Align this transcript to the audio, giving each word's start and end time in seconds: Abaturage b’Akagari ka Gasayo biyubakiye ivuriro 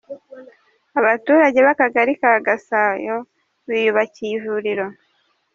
Abaturage 0.99 1.59
b’Akagari 1.65 2.13
ka 2.21 2.31
Gasayo 2.45 3.17
biyubakiye 3.67 4.33
ivuriro 4.39 4.85